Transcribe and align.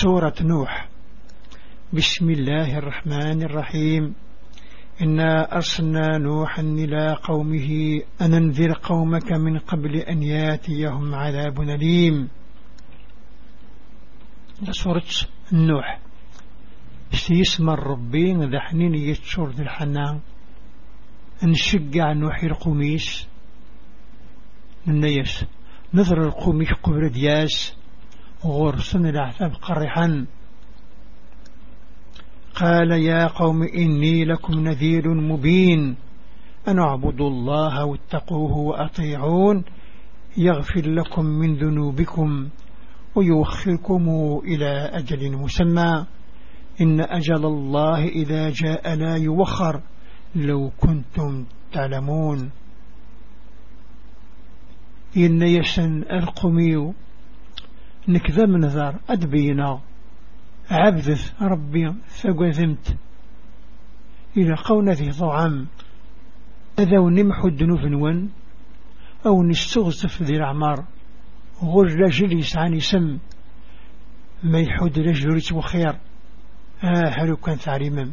سورة 0.00 0.34
نوح. 0.40 0.88
بسم 1.92 2.30
الله 2.30 2.78
الرحمن 2.78 3.42
الرحيم. 3.42 4.14
إنا 5.02 5.54
أرسلنا 5.54 6.18
نوحا 6.18 6.62
إلى 6.62 7.16
قومه 7.22 8.00
أن 8.20 8.34
انذر 8.34 8.72
قومك 8.72 9.32
من 9.32 9.58
قبل 9.58 9.96
أن 9.96 10.22
ياتيهم 10.22 11.14
عذاب 11.14 11.60
أليم. 11.60 12.28
سورة 14.70 15.04
نوح. 15.52 16.00
اسم 17.12 17.70
الربين 17.70 18.50
ذا 18.50 18.60
حنين 18.60 18.94
يتشور 18.94 19.50
ذي 19.50 19.62
الحنان. 19.62 20.20
نشجع 21.44 22.12
نوحي 22.12 22.46
القميس 22.46 23.28
النيس 24.88 25.44
نظر 25.94 26.22
القميش 26.22 26.72
قبر 26.72 27.08
دياس. 27.08 27.81
غرسن 28.44 29.06
العذاب 29.06 29.52
قرحا 29.62 30.26
قال 32.54 32.90
يا 32.90 33.26
قوم 33.26 33.62
إني 33.62 34.24
لكم 34.24 34.52
نذير 34.52 35.14
مبين. 35.14 35.96
أن 36.68 36.78
اعبدوا 36.78 37.28
الله 37.28 37.84
واتقوه 37.84 38.56
وأطيعون. 38.58 39.64
يغفر 40.36 40.90
لكم 40.90 41.24
من 41.24 41.54
ذنوبكم 41.54 42.48
ويوخركم 43.14 44.08
إلى 44.44 44.90
أجل 44.92 45.36
مسمى. 45.36 46.06
إن 46.80 47.00
أجل 47.00 47.46
الله 47.46 48.04
إذا 48.04 48.50
جاء 48.50 48.94
لا 48.94 49.16
يوخر. 49.16 49.82
لو 50.34 50.70
كنتم 50.80 51.44
تعلمون. 51.72 52.50
إن 55.16 55.42
يسن 55.42 56.02
القمي 56.02 56.92
نكذا 58.08 58.46
من 58.46 58.64
ذار 58.64 59.00
أدبينا. 59.10 59.80
عبدث 60.70 61.42
ربي 61.42 61.92
فقذمت 62.08 62.96
إلى 64.36 64.54
قونا 64.54 64.92
ذي 64.92 65.10
ضعام 65.10 65.66
أذا 66.78 66.98
ونمحو 66.98 67.48
الدنوف 67.48 67.80
نون. 67.80 68.30
أو 69.26 69.42
نستغزف 69.42 70.22
ذي 70.22 70.36
الأعمار. 70.36 70.84
غر 71.64 72.00
رجل 72.00 72.38
يسعاني 72.38 72.80
سم. 72.80 73.18
ما 74.42 74.58
يحود 74.58 74.98
رجل 74.98 75.56
وخير 75.56 75.94
آه 76.84 77.08
هلو 77.08 77.36
كان 77.36 77.58
تعليما. 77.58 78.12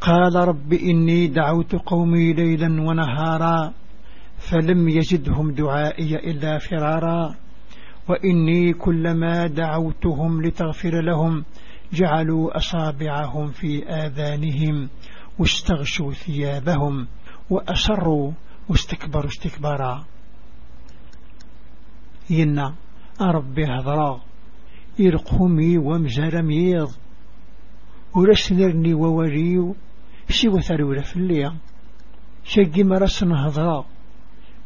قال 0.00 0.34
رب 0.34 0.72
إني 0.72 1.26
دعوت 1.26 1.76
قومي 1.76 2.32
ليلا 2.32 2.82
ونهارا. 2.82 3.72
فلم 4.38 4.88
يزدهم 4.88 5.50
دعائي 5.50 6.16
إلا 6.16 6.58
فرارا. 6.58 7.34
وإني 8.08 8.72
كلما 8.72 9.46
دعوتهم 9.46 10.42
لتغفر 10.42 11.00
لهم 11.00 11.44
جعلوا 11.92 12.56
أصابعهم 12.56 13.50
في 13.50 13.84
آذانهم 13.88 14.88
واستغشوا 15.38 16.12
ثيابهم 16.12 17.06
وأسروا 17.50 18.32
واستكبروا 18.68 19.26
استكبارا. 19.26 20.04
ينا 22.30 22.74
أربي 23.20 23.64
هضرا 23.64 24.20
إرقومي 25.00 25.78
ومزار 25.78 26.42
ميض 26.42 26.90
ورسنرني 28.14 28.94
ووريو 28.94 29.76
سوى 30.28 30.62
ثرولة 30.62 31.02
في 31.02 31.16
الليل. 31.16 31.52
شقي 32.44 32.82
مرسن 32.82 33.32
هضرا 33.32 33.84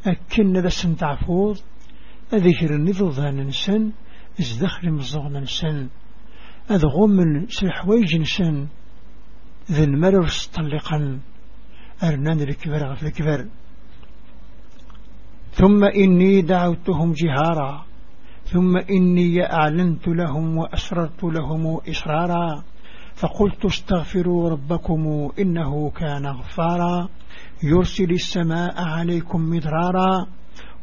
أكن 0.07 0.53
لسن 0.53 0.97
تعفوض. 0.97 1.59
أذكر 2.33 2.75
النضوذان 2.75 3.47
نسن 3.47 3.93
ازدخل 4.41 4.91
مزغن 4.91 5.37
نسن 5.37 5.89
أذغم 6.71 7.47
سلحويج 7.49 8.17
نسن 8.17 8.67
ذي 9.71 9.85
المرر 9.85 10.27
سطلقا 10.27 11.21
أرنان 12.03 12.41
الكبر 12.41 12.93
غف 12.93 13.03
الكبر. 13.03 13.47
ثم 15.53 15.85
إني 15.85 16.43
دعوتهم 16.43 17.13
جهارا 17.13 17.85
ثم 18.45 18.77
إني 18.77 19.53
أعلنت 19.53 20.09
لهم 20.09 20.57
وأسررت 20.57 21.25
لهم 21.25 21.81
إسرارا 21.89 22.65
فقلت 23.15 23.65
استغفروا 23.65 24.51
ربكم 24.51 25.31
إنه 25.39 25.91
كان 25.91 26.27
غفارا 26.27 27.09
يرسل 27.63 28.11
السماء 28.11 28.75
عليكم 28.77 29.41
مدرارا 29.41 30.27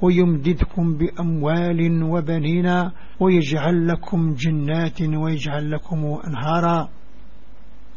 ويمددكم 0.01 0.97
بأموال 0.97 2.03
وبنين 2.03 2.91
ويجعل 3.19 3.87
لكم 3.87 4.33
جنات 4.33 5.01
ويجعل 5.01 5.71
لكم 5.71 6.19
أنهارا. 6.27 6.89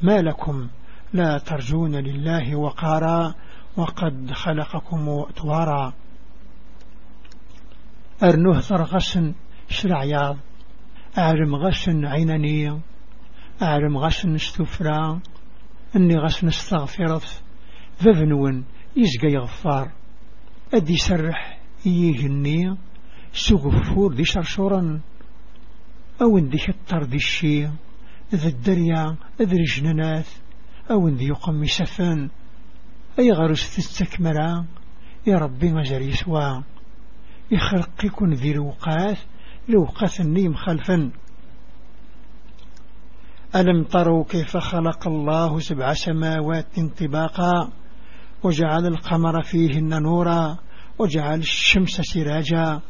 ما 0.03 0.23
لكم؟ 0.23 0.69
لا 1.13 1.39
ترجون 1.39 1.97
لله 1.97 2.57
وقارا 2.57 3.35
وقد 3.77 4.31
خلقكم 4.33 5.09
أطوارا. 5.09 5.93
أرنوه 8.23 8.61
ثرغس 8.61 9.19
شرعياض 9.69 10.37
أعلم 11.19 11.57
غس 11.57 11.89
عينانية 11.89 12.81
أعلم 13.63 13.99
غس 13.99 14.27
استفرا 14.27 15.21
أني 15.97 16.17
غس 16.17 16.45
استغفرت. 16.45 17.43
ذذنون 18.03 18.65
يزقى 18.97 19.33
يغفار 19.33 19.93
أدي 20.75 20.97
سرح. 20.97 21.60
يجني 21.87 22.77
سغفور 23.33 24.15
دي 24.15 24.25
شرشورا 24.25 25.01
أو 26.23 26.39
اندي 26.39 26.59
شطر 26.59 27.05
دي 27.05 27.17
الشي 27.17 27.67
ذا 28.35 28.49
الدريا 28.49 29.17
ذا 29.43 29.57
الجنانات 29.57 30.27
أو 30.91 31.09
اندي 31.09 31.25
يقم 31.25 31.65
سفان 31.65 32.29
أي 33.19 33.33
غرس 33.33 33.77
تستكملا 33.77 34.65
يا 35.27 35.39
ربي 35.39 36.13
سوا. 36.13 36.63
يخلق 37.51 38.05
يكون 38.05 38.33
ذي 38.35 38.51
الوقات 38.51 39.19
لوقات 39.69 40.21
النيم 40.21 40.55
خلفا 40.55 41.11
ألم 43.57 43.85
تروا 43.85 44.25
كيف 44.25 44.57
خلق 44.57 45.09
الله 45.09 45.59
سبع 45.59 45.93
سماوات 45.93 46.81
طباقا 46.81 47.73
وجعل 48.43 48.87
القمر 48.87 49.43
فيهن 49.43 50.03
نورا. 50.03 50.59
وجعل 51.01 51.39
الشمس 51.39 52.01
سراجا 52.01 52.81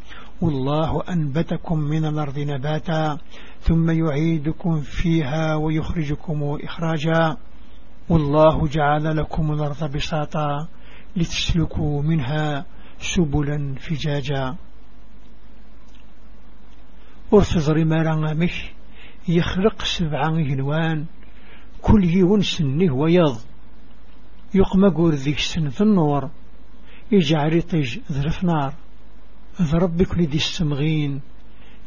والله 0.41 1.03
أنبتكم 1.09 1.79
من 1.79 2.05
الأرض 2.05 2.39
نباتا 2.39 3.19
ثم 3.61 3.91
يعيدكم 3.91 4.81
فيها 4.81 5.55
ويخرجكم 5.55 6.59
إخراجا 6.65 7.37
والله 8.09 8.69
جعل 8.69 9.17
لكم 9.17 9.53
الأرض 9.53 9.93
بساطا 9.97 10.69
لتسلكوا 11.17 12.03
منها 12.03 12.65
سبلا 12.99 13.75
فجاجا. 13.75 14.57
ورث 17.31 17.69
ما 17.69 18.35
مش 18.35 18.73
يخلق 19.29 19.83
سبعا 19.83 20.29
هنوان 20.29 21.07
كل 21.83 22.05
يون 22.05 22.43
سنه 22.43 22.95
ويض 22.95 23.39
يقمقور 24.55 25.15
ذيك 25.15 25.39
السن 25.39 25.69
في 25.69 25.81
النور 25.81 26.31
يجعل 27.13 27.53
يطيج 27.55 27.99
ذرف 28.13 28.45
نار 28.45 28.75
ذرب 29.63 30.03
كل 30.03 30.27
دي 30.27 30.37
السمغين 30.37 31.21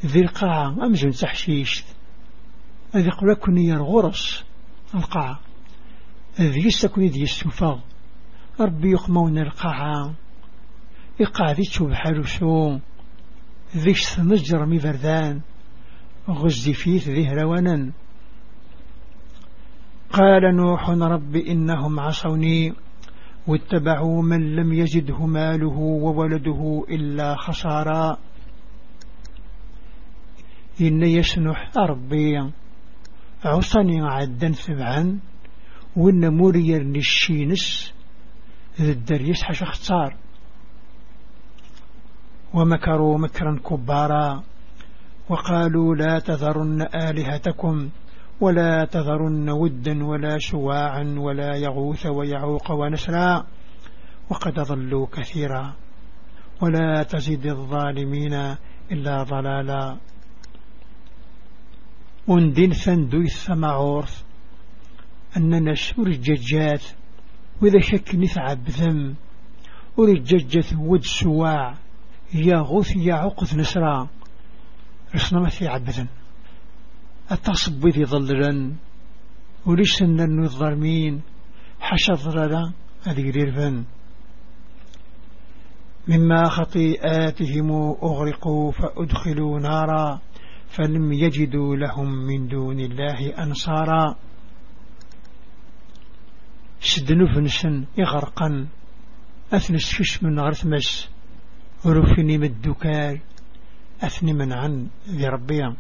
ذي 0.05 0.19
القاعة 0.19 0.85
أمزن 0.85 1.11
تحشيشت. 1.11 1.85
أذي 2.95 3.11
كني 3.41 3.65
يرغرس 3.65 4.43
القاعة 4.95 5.39
ذي 6.41 6.67
يستكني 6.67 7.07
دي 7.07 7.23
السفاغ 7.23 7.79
ربي 8.59 8.91
يقمون 8.91 9.37
القاعة 9.37 10.13
يقع 11.19 11.51
ذي 11.51 11.63
تشوب 11.63 11.93
حالوسو 11.93 12.79
ذي 13.75 13.93
سنجر 13.93 14.65
مي 14.65 14.77
بردان. 14.77 15.41
غزي 16.29 16.73
فيه 16.73 17.01
ذي 17.01 17.27
هروانا 17.27 17.91
قال 20.11 20.55
نوح 20.55 20.89
رب 20.89 21.35
إنهم 21.35 21.99
عصوني. 21.99 22.73
واتبعوا 23.47 24.21
من 24.21 24.55
لم 24.55 24.73
يجده 24.73 25.25
ماله 25.25 25.77
وولده 25.77 26.83
إلا 26.89 27.35
خسارا. 27.35 28.17
إن 30.81 31.03
يسنح 31.03 31.71
ربي 31.77 32.51
عصني 33.45 34.01
عدا 34.01 34.51
ثبعا 34.51 35.19
وإن 35.95 36.37
مرير 36.37 36.83
نشينس 36.83 37.93
ذي 38.81 38.91
الدريس 38.91 39.43
حش 39.43 39.63
اختار 39.63 40.17
ومكروا 42.53 43.17
مكرا 43.17 43.59
كبارا 43.59 44.43
وقالوا 45.29 45.95
لا 45.95 46.19
تذرن 46.19 46.81
آلهتكم. 46.81 47.89
ولا 48.41 48.85
تذرن 48.85 49.49
ودا 49.49 50.05
ولا 50.05 50.37
شواعا 50.37 51.15
ولا 51.17 51.55
يغوث 51.55 52.05
ويعوق 52.05 52.71
ونسرا 52.71 53.45
وقد 54.29 54.53
ضلوا 54.59 55.07
كثيرا 55.07 55.73
ولا 56.61 57.03
تزد 57.03 57.45
الظالمين 57.45 58.33
إلا 58.91 59.23
ضلالا. 59.23 59.97
وندين 62.27 62.73
ثندو 62.73 63.21
الثمعورث 63.21 64.23
أننا 65.37 65.75
سور 65.75 66.07
الججات 66.07 66.83
وإذا 67.61 67.79
شك 67.79 68.15
نثعب 68.15 68.69
ذم 68.69 69.15
ورججت 69.97 70.75
ود 70.79 71.03
سواع 71.03 71.75
يا 72.33 72.57
غوث 72.57 72.95
يا 72.95 73.13
عقد 73.13 73.59
نسرا. 73.59 74.07
رسنا 75.15 75.39
ما 75.39 75.49
في 75.49 75.67
عبدا 75.67 76.07
التصبي 77.31 77.89
ذي 77.89 78.05
ظللا 78.05 78.75
ولسنا 79.65 80.25
الظالمين 80.43 81.21
حشر 81.79 82.47
لا 82.47 82.71
هذه 83.03 83.31
ريرفن 83.31 83.83
مما 86.07 86.49
خطيئاتهم 86.49 87.71
أغرقوا 88.03 88.71
فأدخلوا 88.71 89.59
نارا 89.59 90.19
فلم 90.67 91.13
يجدوا 91.13 91.75
لهم 91.75 92.09
من 92.27 92.47
دون 92.47 92.79
الله 92.79 93.43
أنصارا. 93.43 94.15
سدنو 96.81 97.27
فنسن 97.27 97.85
يغرقا 97.97 98.67
أثنس 99.53 99.93
فش 99.95 100.23
من 100.23 100.39
غرث 100.39 100.65
مس 100.65 101.09
ورفني 101.85 102.37
مدوكال 102.37 103.19
أثني 104.01 104.33
من 104.33 104.53
عن 104.53 104.87
ذي 105.09 105.27
ربيا 105.27 105.75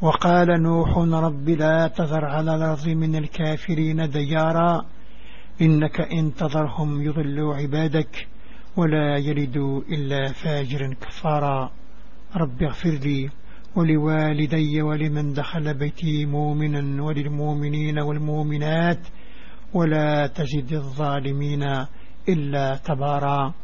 وقال 0.00 0.62
نوح 0.62 0.98
رب 0.98 1.48
لا 1.48 1.88
تذر 1.88 2.24
على 2.24 2.54
الأرض 2.54 2.88
من 2.88 3.16
الكافرين 3.16 4.10
ديارا 4.10 4.84
إنك 5.60 6.00
إن 6.00 6.34
تذرهم 6.34 7.02
يضلوا 7.02 7.54
عبادك 7.54 8.28
ولا 8.76 9.16
يلدوا 9.18 9.80
إلا 9.80 10.32
فاجرا 10.32 10.94
كفارا. 10.94 11.70
رب 12.36 12.62
اغفر 12.62 12.90
لي 12.90 13.30
ولوالدي 13.76 14.82
ولمن 14.82 15.32
دخل 15.32 15.74
بيتي 15.74 16.26
مؤمنا 16.26 17.02
وللمؤمنين 17.02 17.98
والمؤمنات 17.98 19.00
ولا 19.74 20.26
تزد 20.26 20.72
الظالمين 20.72 21.62
إلا 22.28 22.76
تبارا. 22.76 23.54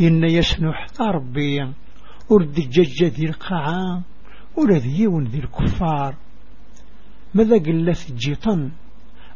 إن 0.00 0.24
يسنح 0.24 0.86
ربي 1.00 1.72
أرد 2.32 2.58
الججة 2.58 3.06
ذي 3.06 3.26
القاعة 3.26 4.02
ذي 4.78 5.00
ذي 5.28 5.38
الكفار. 5.38 6.16
ماذا 7.34 7.58
قلت 7.58 8.12
جيطا 8.12 8.70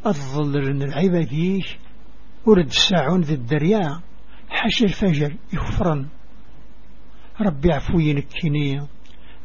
الظلر 0.06 0.70
العباديش 0.82 1.76
ورد 2.46 2.66
الساعون 2.66 3.20
ذي 3.20 3.34
الدريا. 3.34 4.00
حش 4.48 4.82
الفجر 4.82 5.36
يفرن. 5.52 6.06
ربي 7.40 7.72
عفوين 7.72 8.18
الكنية 8.18 8.86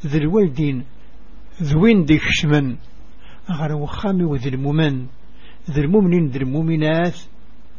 ذي 0.06 0.18
الوالدين 0.18 0.86
ذوين 1.62 2.06
ديك 2.06 2.22
شمن 2.24 2.76
غير 3.52 3.76
وخامي 3.76 4.24
وذي 4.24 4.50
المؤمن. 4.50 5.06
ذي 5.72 5.82
المؤمنين 5.82 6.28
ذي 6.28 6.40
المؤمنات. 6.40 7.18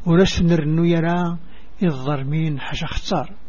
ورسن 0.06 0.52
يرى 0.84 1.38
الظرمين 1.82 2.60
حاجة 2.60 2.84
اختار 2.84 3.45